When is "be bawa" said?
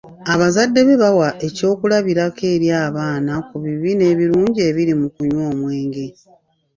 0.87-1.29